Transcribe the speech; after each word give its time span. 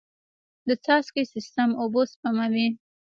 د 0.67 0.69
څاڅکي 0.83 1.23
سیستم 1.33 1.69
اوبه 1.81 2.01
سپموي. 2.11 2.67